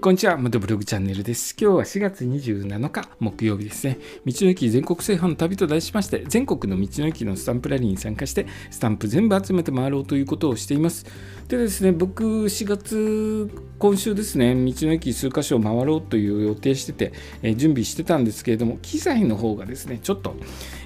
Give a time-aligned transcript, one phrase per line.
[0.00, 1.56] こんにちは、またブログチャンネルです。
[1.60, 3.98] 今日は4月27日、木曜日ですね。
[4.24, 11.04] 道の駅全国制覇の旅と題しまして、全国の道の駅のスタンプラリーに参加して、スタンプ全部集めて回ろうということをしています。
[11.48, 13.50] でですね、僕、4月、
[13.80, 17.12] 今週ですね、道の駅数カ所回ろうという予定してて、
[17.42, 20.36] えー、準備してたんですけれども、機材の方がですね、ちょっと、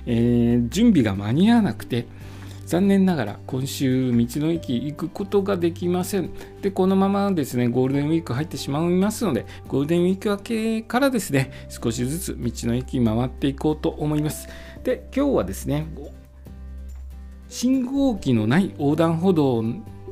[0.07, 2.07] えー、準備が間に合わなくて、
[2.67, 6.31] 残念ながら今週道の駅行くことができません。
[6.61, 14.49] で、このままですね、ゴールデンウィーク入ってしまいますので、ゴールデンウィーク明けからですね、少しずつ道の駅回っていこうと思います。
[14.85, 15.87] で、今日はですね、
[17.49, 19.63] 信号機のない横断歩道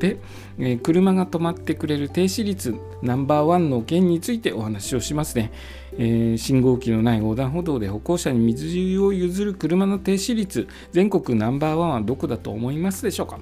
[0.00, 0.18] で、
[0.58, 5.52] え車が止まってくれる停止率ナンバーワンの件についてお話をしますね。
[5.98, 13.38] えー、信号機のない横断歩道で歩行者に水を譲る車の停止率全国ナンバーワンはどこだと思いますでしょうか、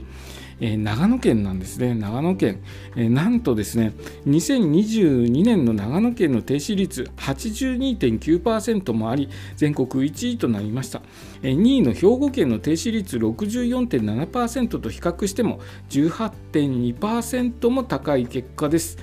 [0.61, 1.95] えー、長野県なんですね。
[1.95, 2.63] 長野県、
[2.97, 3.93] えー、なんとですね
[4.27, 11.03] 2022年の長野県の停止率82.9%もあり全国1位となりました、
[11.43, 18.99] えー、2位の兵庫県の停止率64.7%と比較しても18.2%も高い結果です。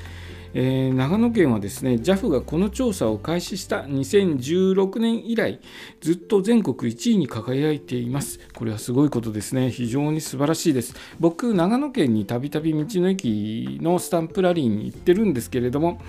[0.57, 5.59] えー、長野県はですね JAF がこの調査を開始した2016年以来
[5.99, 8.39] ずっと全国1位に輝いています。
[8.55, 9.69] これはすごいことですね。
[9.69, 10.95] 非常に素晴らしいです。
[11.19, 15.99] 僕長野県にたびたび道の駅のスタンプラリーに行ってるんですけれども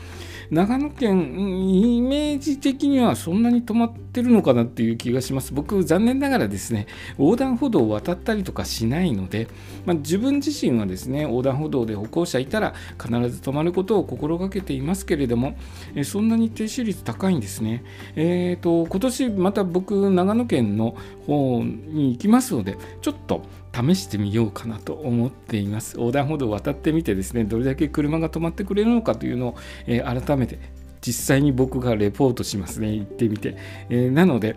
[0.50, 5.52] 長野県イメージ的にはそんなに止まってるのかなっていう気がします。
[5.52, 6.86] 僕残念ながらですね
[7.18, 9.48] 横断歩道を渡ったりとかしないので、
[9.84, 15.56] まあ、自分自身はですね横断歩道で歩行者いたら必ず止まることを心がけていますけれども
[15.94, 17.84] えそんなに停止率高いんですね。
[18.14, 23.42] えっ、ー、と今年また僕長野県の方に行きますのでちょっと
[23.76, 25.96] 試してみようかなと思っています。
[25.96, 30.58] 横断歩道を渡ってみてですね、どれだけ車が止まってくれるのかというのを、えー、改めて
[31.00, 33.56] 実際に僕がレポートしますね、行ってみて。
[33.90, 34.56] えー、なので、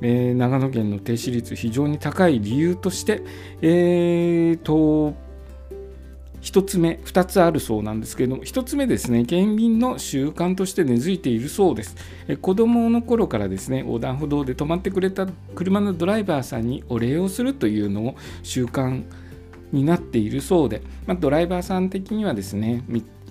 [0.00, 3.22] えー、長野県の停止率非常に高い理由として、
[3.60, 5.14] えーと、
[6.42, 11.96] 1つ目、2つあるそうなんですけれども、1つ目ですね、県民の習慣として根付いているそうです。
[12.28, 19.02] え子供の頃からですね、横断歩道で止まってくれた車のドライバーさんにお礼をするというのを習慣
[19.72, 22.82] になっているそうで、まあ、ドライバーさん的にはですね、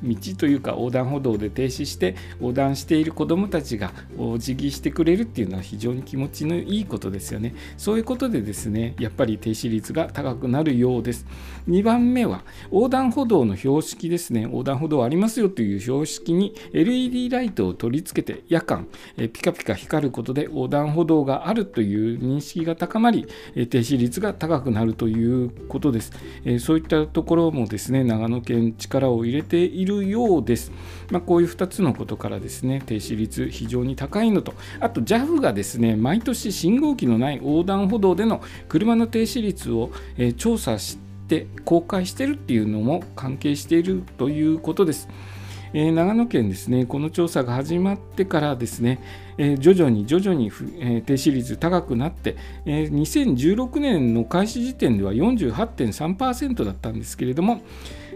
[0.04, 7.54] 道というか横断歩道で停止して横断している子どもたちがお辞儀してくれるっていうのは非常に気持ちのいいことですよね。
[7.78, 11.26] そういうことでですねやっぱり停止率が高くなるようです。
[11.68, 26.12] 2番目は横断歩道の標識ですね横断歩道ありますよという標識に LED ライトを取り付けて夜間えピカピカ光ることで横断歩道があるという認識が高まり停止率が高くなるということです。
[26.60, 30.72] そういったところもですね長野県力を入れているるようです。
[31.12, 45.10] まあ、こういう2つのことからですね停止率非常に高いのとあと JAF がですね毎年信号機のない横断歩道での車の停止率を、え調査して公開してるっていうのも関係しているということです。
[45.72, 49.00] えー、長野県ですね、この調査が始まってからですね、
[49.38, 57.62] えー、徐々に徐々に、えー、停止率高くなって、えー、2016年の開始時点では48.3%だったんですけれども、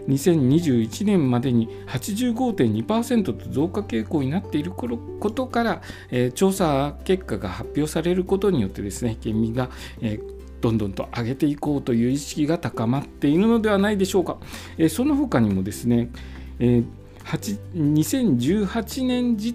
[0.08, 9.70] 2021年までに85.2%と増加傾向になっていることから、えー、調査結果が発表されることによってですね県民が、
[10.00, 10.34] えー
[10.64, 14.38] どんどんと上げていこうという意識が高まっているのではないでしょうか。
[14.78, 16.08] え、その他にもですね、
[16.58, 16.86] えー、
[17.74, 19.54] 2018年時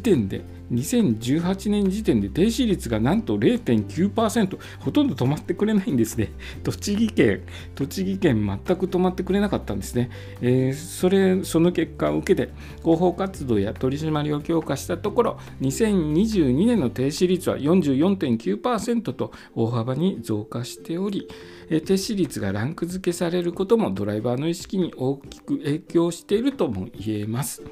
[0.00, 0.42] 点で
[0.72, 6.32] 2018年時点で停止率がなんと0.9%ほとんど止まってくれないんですね。
[6.64, 7.42] 栃木県
[7.74, 12.52] 栃木県全く止まってくれなかったんですね、えー、それその結果を受けて
[12.82, 21.28] 広報活動や取り締まりを強化したところ2022年の停止率は44.9%と大幅に増加しており
[21.68, 27.62] 停止率がランク付けされることもドライバーの意識に大きく影響しているとも言えます。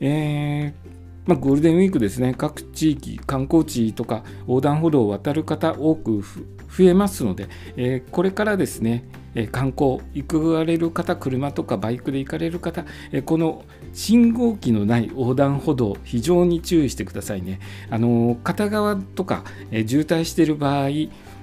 [0.00, 9.04] えーまあ、ゴールデンウィークですね、各地域、観光地とか横断歩道を渡る方、多く増えますので、えー、これからですね、
[9.34, 17.60] え観光行かれる方、車とかバイクで行かれる方、えこの信号機のない横断歩道、非常に注意してくださいね。
[17.90, 20.90] あの片側とか、え渋滞している場合、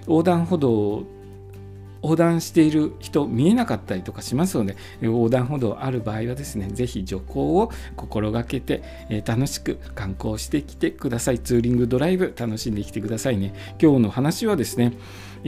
[0.08, 1.04] 横断歩道
[2.04, 8.84] 横断している人見えなかったりとかしますので横断歩道ある場合はですね是非徐行を心がけて
[9.26, 11.40] 楽しく観光してきてください。
[11.40, 13.54] ツーリングドライブ楽しんできてくださいね。
[13.82, 14.94] 今日の話はですね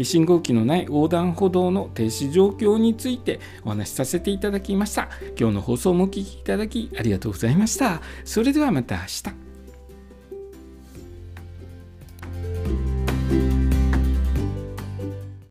[0.04, 5.10] 信号機のない横断歩道の停止状況についてお話しさせていただきました。
[5.40, 8.02] 今日の放送もお聴きいただきありがとうございました。
[8.26, 9.02] それではまた明
[9.32, 9.43] 日。